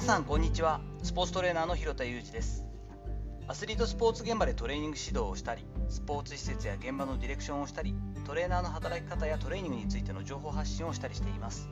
[0.00, 0.80] 皆さんこんにちは。
[1.02, 2.64] スポーツトレーナーの広田裕二です。
[3.46, 11.68] アスリートスポーツ現場でトレーニング指導をしたりスポーツ施設や現場のディレクションをしたりトレーナーの働き方やトレーニングについての情報発信をしたりしています。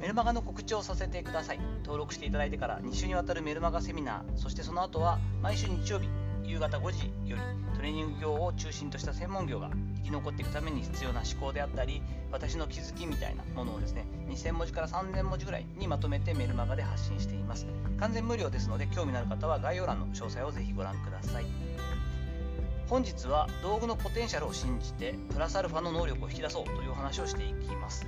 [0.00, 1.60] メルマガの告知をさせてください。
[1.82, 6.08] 登録していただいてから2週にわたるメルマガセミナーそしてその後は毎週日曜日
[6.48, 7.42] 夕方5時より
[7.76, 12.00] トレーニング業を中心とした専門業が生き残っていくために必要な思考であったり
[12.32, 17.66] 私の気づきみたいなものをですね2000文字から3000文字ぐらいにまとめてメルマガで発信しています。
[18.00, 21.44] 完全無料ですので興味のある方は概要欄の詳細をぜひご覧ください。
[22.88, 28.06] 本日は道具のポテンシャルを信じてプラスアルファの能力を引き出そうというお話をしていきます。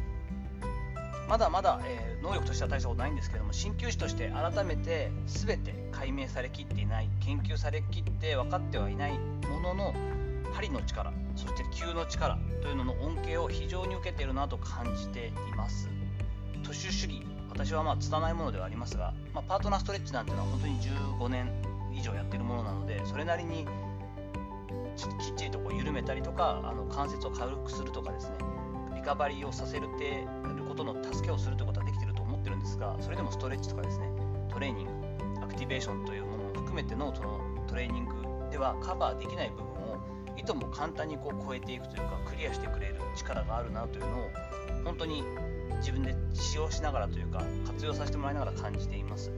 [1.31, 9.17] まだまだ、えー、能力としては大したことないんですけども鍼灸師として改めて全て解明されきっていない研究されきって分かってはいない
[9.49, 9.95] ものの
[10.53, 15.89] 針の力そして球の力というのの恩恵を非常に受けているなと感じています。
[16.65, 21.49] 都市主義私はまあ拙いものではありますが、まあ、パートナーストレッチなんていうのは本当に15年
[21.95, 23.67] 以上やってるものなのでそれなりに
[24.97, 28.50] きっちりとこう緩めたりとかあの関節を軽くするとかですね
[29.01, 30.27] リカバリーをさせるって
[30.69, 34.11] ことの助けをするということはできてると思ってるんですがそれでもストレッチとかですね
[34.53, 34.93] トレーニング
[35.43, 38.15] アクティベーションというものも含めてのそのトレーニング
[38.51, 39.97] ではカバーできない部分を
[40.37, 44.31] いとも簡単にこう超えていくというかクリアしてくれる力があるなというのを
[44.85, 45.25] 本当に
[45.79, 49.33] 自分で使用しながらというか活用させてもらいながら感じています。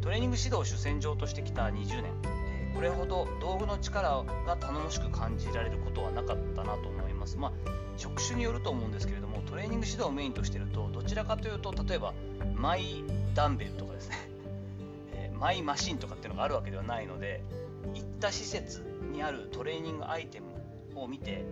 [0.00, 2.10] トレーニング指導を主戦場としてきた20年
[2.74, 7.36] これほど道具の力が頼もしく感じられることはなかったなと思います。
[7.38, 7.52] まあ、
[7.96, 12.12] 職種によると思うんですけれども、トレーニング指導をメインとしてると、どちらかというと、例えば、
[12.54, 14.16] マイダンベルとかですね、
[15.14, 17.42] えー、マイマシンとかっていうのがあるわけではないので、
[17.94, 20.46] 行った施設にあるトレーニングアイテム
[21.00, 21.44] を見て、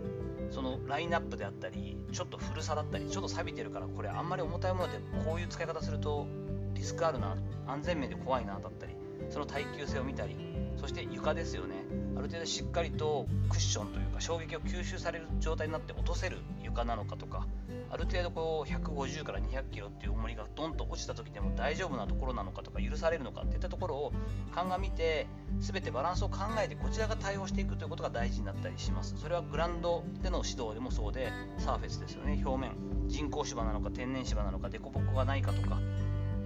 [0.50, 6.26] そのラインナップであったり、ちょっと古さだったり、ちょっと錆びてるから、これあんまり重たいものでこういう使い方すると
[6.74, 8.94] リスクあるな、安全面で怖いなだったり、
[9.28, 10.36] その耐久性を見たり、
[10.76, 11.80] そして床ですよね。
[12.16, 17.46] ある程度しっかりとクッションというか衝撃を吸収される状態になって落とせる床なのかとか
[17.90, 24.12] ある程度こう150から200キロっていう重りがドンと落ちた時でも大丈夫なところなのかとか許されるのかっていったところを
[24.52, 25.26] 鑑みて
[25.58, 29.14] 全てバランスを考えてこちらが対応していくということが大事になったりします。
[29.16, 32.40] それはグランドでの指導でもそうでサーフェスですよね。
[32.44, 32.72] 表面
[33.08, 35.78] 人工芝なのか天然芝なのか凸凹がないかとか、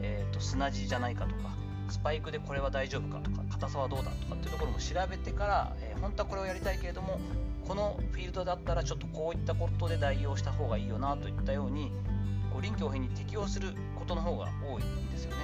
[0.00, 1.63] えーと砂地じゃないかとか
[1.94, 7.20] スパイクでこれは大丈夫かとか硬さはどうだとかっていうところも調べてから、えー、本当はこれをやりたいけれども
[7.68, 11.92] このフィールドだったらちょっとこういったことで代用した方がいいよなといったように
[12.52, 15.36] こう臨機応変に適応することの方が多いんですよね。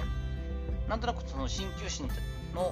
[0.89, 2.09] なんとなくその鍼灸師の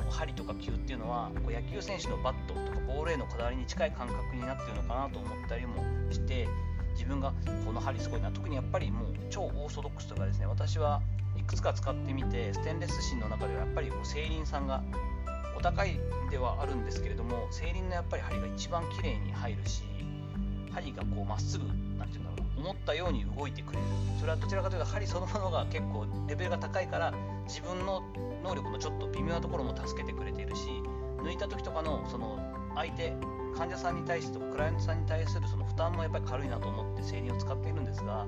[0.09, 6.47] 針とか球っていうのはこう野球選手のバットとかボールへのこだわりに近い感覚になってるのかなと思ったりもして
[6.93, 7.33] 自分が
[7.65, 11.01] この針すごいな特にやっぱりもう超オーソドックスとかですね私は
[11.49, 14.83] くつか使ってみてステンレス芯の中ではやっぱりこう製輪さんが
[15.57, 15.99] お高い
[16.29, 19.81] ではあるんですけれども製輪のやっぱり針が一番綺麗に入るし
[20.71, 21.65] 針がこうまっすぐ
[21.97, 23.85] 何て言うんだろう思ったように動いてくれる。
[24.19, 27.13] それはどちらかというと針そのものが結構レベルが高いから
[27.47, 28.03] 自分の
[28.43, 30.67] 能力のちょっと微妙なところも助けてくれているし
[31.23, 32.37] 抜いた時とかのその
[32.75, 33.13] 相手
[33.57, 38.27] 患者さんに対してとかクライアントさんに対するその負担もやっぱり軽いなと思って製輪を使っているんですが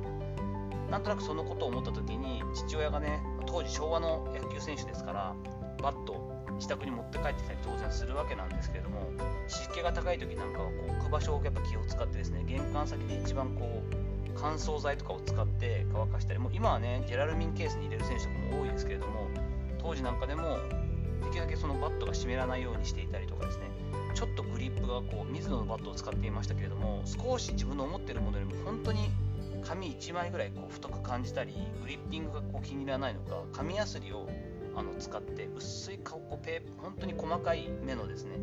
[0.91, 5.35] なんとなくそのことを思った時に父親がね当時昭和の野球選手ですから
[5.81, 9.09] バット自宅に持って帰ってきたり当然するわけなんですけれども
[9.47, 19.29] 湿気が高い時なんかはこう置く場所をやっぱ気を使ってですね玄関先で一番こう乾燥剤とかを使って乾かしたりもう今はねジェラルミンケースに入れる選手とかも多いですけれども
[19.79, 20.57] 当時なんかでも
[21.23, 23.63] できるだけそのバットが湿らないようにしていたりとかですね
[24.13, 29.09] ちょっとグリップがこう水野のバットを使っていましたけれども少し自分の思ってるものよりも本当に
[29.71, 34.27] 紙1枚ぐらいこう太く感じたりグリッピングがこう気に入らないのか紙やすりを
[34.75, 38.35] あの使って薄いこうペ本当に細かい目のですね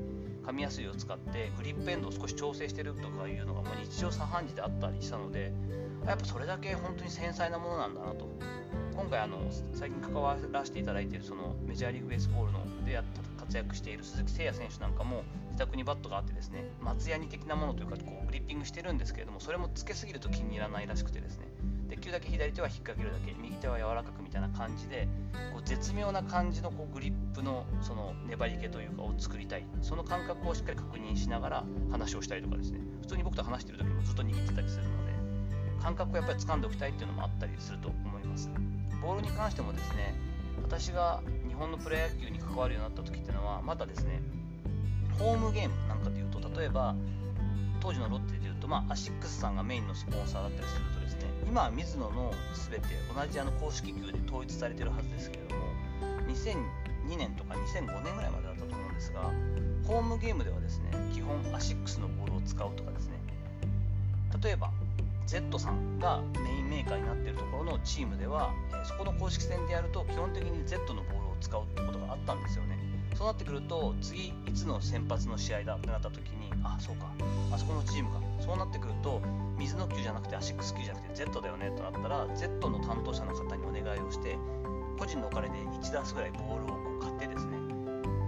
[0.47, 5.53] 紙やすりを使ってグリップエンドを少し調整してるとかいうのがもう日常茶飯事であったりしたので
[6.06, 8.27] やっぱそれだけ本当に繊細なものなんだなと。
[8.95, 9.39] 今回あの
[9.75, 13.04] 最近関わらせていただいているそのメジャーリーグベースボールのでやっ
[13.36, 21.47] た活躍している鈴木誠也選手なんかも自宅にバットがあってですね松ヤニ的なものというかこうグリッピングしてるんですけれどもそれもつけすぎると気に入らないらしくてですね。
[21.89, 25.09] できるだけ左手は引っ掛けるだけ右手は柔らかくみたいな感じで
[25.54, 29.65] こう絶妙な感じのこうグリップのその粘り気というかを作りたい。
[29.80, 32.80] その感覚をしっかり確認しながら話をしたりとかですね。
[33.01, 35.12] 普通に僕と話してる時もずっと握ってたりするので
[35.83, 38.51] 感覚をやっぱり掴んでおきたいっていうのもあったりすると思います。
[39.01, 40.15] ボールに関してもですね
[40.62, 41.22] 私が
[41.59, 44.21] 本のプロ野球に関わるようになった時っていうのはまだですね
[45.19, 46.95] ホームゲームなんかでいうと例えば
[47.81, 52.33] 当時のロッテでいうと、まあ、アシックスさんがメインのスポンサーだったりするとですね今は水野の
[52.71, 55.63] 全て同じあの公式球で統一されてるはずですけれども
[56.28, 59.22] 2002年とか2005年ぐらいまでだったと思うんですが
[59.87, 63.19] ホームゲームではですね基本アシックスのボールを使うとかですね
[64.43, 64.71] 例えば
[65.27, 72.79] Z さんがメインメーカーになっているところのチームでは、えそこの公式戦でやると基本的に Z のボール使うってことがあったんですよね。
[73.15, 77.13] そうなってくると次いつの先発の試合だってなった時にあそうか。
[77.53, 78.21] あそこのチームか。
[78.41, 79.21] そうなってくると
[79.59, 84.39] 水の球じゃなくてアシックス球じゃなくて Z だよねとなったら Z の担当者の方にお願いをして
[84.99, 87.59] 個人のお金で1ダースぐらいボールをこう買ってですね。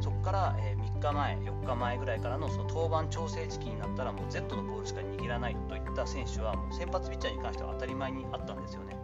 [0.00, 8.96] そこから、え3日前4日前ぐらいからのその登板調整時期になったらもう Z のボールしか握らないといった選手はもう先発ピッチャーに関しては当たり前にあったんですよね。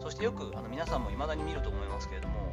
[0.00, 2.52] そしてよくあの皆さんも未だに見ると思いますけれども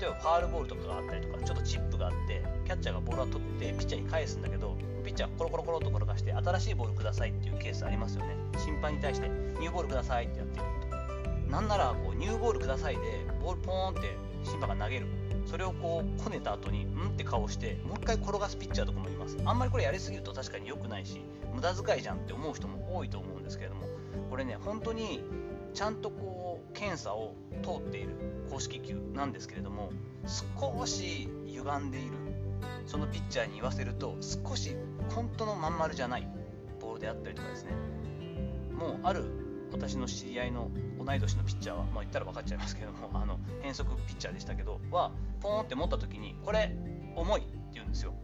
[0.00, 8.36] 例えばファールボールとかがあったりとかちょっとチップがあってキャッチャーがボールを取ってピッチャーに返すんだけどピッチャーコロコロコロと転がして新しいボールくださいっていうケースありますよね。
[8.58, 10.64] 審判に対してニューボールくださいってやってる
[11.46, 11.50] と。
[11.50, 13.00] なんならこうニューボールくださいで
[13.40, 15.06] ボールポーンって審判が投げる。
[15.46, 19.38] それをこうこねた後にうんって顔してもう一回転がすピッチャーとかもいます。
[19.44, 21.22] あんまりこれやりすぎると確かに良くないし
[21.54, 23.88] 無駄遣いじゃんって思う人も多いと思うんですけれども。
[24.28, 25.22] これね本当に
[25.74, 28.10] ちゃんとこう検査を通っている
[28.50, 29.90] 公式球なんですけれども
[30.26, 32.12] 少し歪んでいる。
[32.86, 34.74] そのピッチャーに言わせると少し
[35.14, 36.26] 本当のまん丸じゃない
[36.80, 37.72] ボールであったりとかですね。
[38.72, 39.24] もうある
[39.72, 46.74] 私の知り合いの同い年のピッチャーは、まあ、言ったら分かっちゃいますけどもあの変則ピッチャーでしたけどはポーンって持った時にこれ
[47.14, 48.14] 重いって言うんですよ。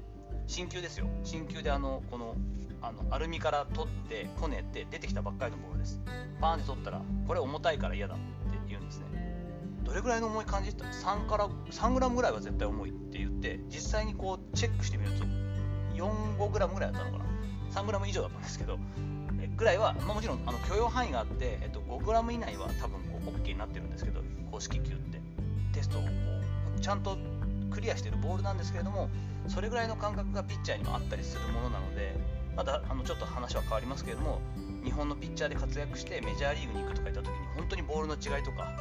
[0.46, 1.06] 新球ですよ。
[1.22, 2.34] 新球であのこの
[2.82, 6.00] あのアルミから取ってこねて出てきたばっかりのボールです。
[6.40, 8.22] パーンって取ったらこれ重たいから嫌だって
[8.68, 9.06] 言うんですね。
[9.82, 15.24] どれぐらいの重い感じって3から3グラムぐらいは絶対重いって言って実際にこうチェックしてみると
[15.94, 17.30] 4 5グラムぐらいだったのかな。
[17.72, 18.78] 3グラム以上だったんですけど
[19.56, 24.20] ぐらいは、まあ、もちろんあの許容範囲があって、えっと、5グラム以内は多分こう OK になってるんですけど
[24.50, 25.14] 公式球って。
[25.74, 26.08] テストをこ
[26.76, 27.18] うちゃんと
[27.74, 29.10] クリアしてるボールなんですけれども
[29.48, 32.14] それぐらいの感覚がピッチャーにもあったりするものなので
[32.56, 34.40] まだあのちょっと話は変わりますけれども
[34.84, 38.78] 日本のピッチャーで活躍してメジャーリーグに行くとか言った時に本当にボールの違いとか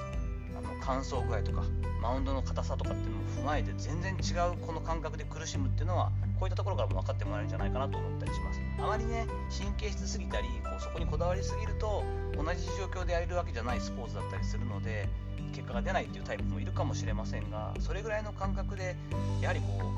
[0.85, 1.63] 乾燥具合とか
[2.01, 8.59] マウンドの硬さとかっていうのも踏まえて全然違うこの感覚で苦しむっていうのはこういったところからも分かってもらえるんじゃないかなと思ったりします。
[8.79, 9.25] あまりね
[9.57, 12.03] 神経質すぎたりこうそこにこだわりすぎると
[12.35, 15.07] 同じ状況でやれるわけじゃないスポーツだったりするので
[15.53, 18.95] 結果が出ないっていうタイプもいるかもしれませんがそれぐらいの感覚で
[19.41, 19.91] やはりこ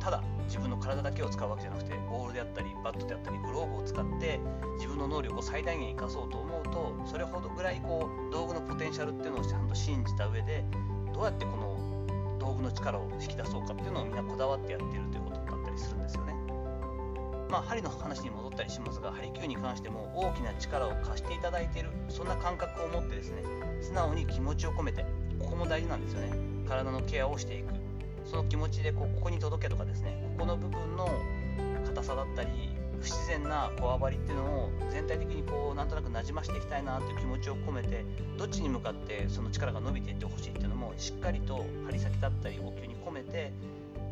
[0.00, 4.38] うただ自分の体だけを使うわけじゃなくてボールであったりバットであったりグローブを使って
[4.76, 10.64] 自分の能力を最大限生かそうと思うとそれほどぐらいこう道具のポテンシャルっていうのをちゃんと信じた上で
[11.12, 16.34] どうやってこの道具の力を引き出そうかっていうのをみんなこだわってやってるということだったりするんですよね。
[17.50, 23.42] まあ、針の話に戻ったりしますが、ハリキューに関しても大きな力を貸していただいている、そんな感覚を持ってですね、
[23.80, 25.06] 素直に気持ちを込めて、
[25.38, 26.32] ここも大事なんですよね。
[26.68, 27.72] 体のケアをしていく。
[28.24, 31.08] その気持ちでここに届けとかですね、ここの部分の
[31.86, 32.73] 硬さだったり、
[33.04, 38.02] 不自然なこわばりっていうのを全体的にこうなんとなくなじましていきたいなという気持ちを込めて
[38.38, 43.52] どっちに向かってその力が伸びていってほしいっていうのもしっかりと針先だったりお灸に込めて、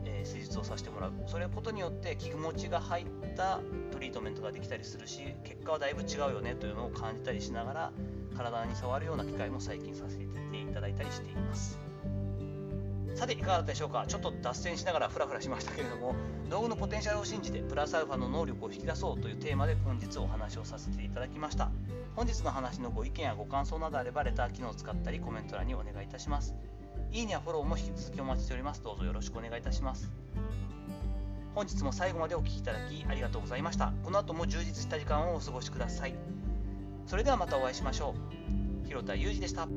[0.04, 3.60] えー、施術をさせてもらうそれことによって気持ちが入った
[3.92, 7.92] トリートメントができたりするし結果はだいぶ違うよねというのを感じたりしながら
[8.36, 11.80] 体に触るような機会も最近させていただいたりしています。
[13.14, 14.04] さていかがだったでしょうか。
[14.08, 16.14] ちょっと脱線しながらフラフラしましたけれども
[16.50, 21.70] 道具のポテンシャルを信じてプラスアルファの能力を引き出そうというテーマで本日お話をさせていただきました。
[22.16, 26.54] 本日の話のご意見やご感想などあればレター機能を使ったりコメント欄にお願いいたします。
[27.10, 28.82] いいねやフォローも引き続きお待ちしております。
[28.82, 30.10] どうぞよろしくお願いいたします。
[31.54, 33.92] 本日も最後までお聴きいただきありがとうございました。
[34.02, 36.14] この後も充実した時間をお過ごしください。
[37.06, 38.14] それではまたお会いしましょ
[38.84, 38.86] う。
[38.86, 39.68] 広田裕二でした。